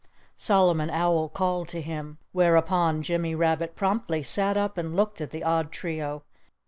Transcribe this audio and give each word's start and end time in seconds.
Solomon 0.35 0.89
Owl 0.89 1.29
called 1.29 1.67
to 1.67 1.79
him. 1.79 2.17
Whereupon, 2.31 3.03
Jimmy 3.03 3.35
Rabbit 3.35 3.75
promptly 3.75 4.23
sat 4.23 4.57
up 4.57 4.75
and 4.75 4.95
looked 4.95 5.21
at 5.21 5.29
the 5.29 5.43
odd 5.43 5.71
trio. 5.71 6.23